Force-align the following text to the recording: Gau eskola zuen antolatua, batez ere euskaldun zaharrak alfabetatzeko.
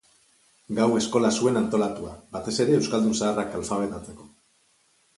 Gau 0.79 0.87
eskola 0.99 1.31
zuen 1.43 1.61
antolatua, 1.61 2.15
batez 2.39 2.57
ere 2.67 2.77
euskaldun 2.81 3.23
zaharrak 3.23 3.57
alfabetatzeko. 3.63 4.31